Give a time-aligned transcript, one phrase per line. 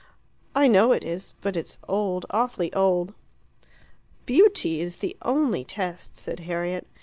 [0.55, 1.33] "I know it is.
[1.41, 3.13] But it's old awfully old."
[4.25, 6.87] "Beauty is the only test," said Harriet.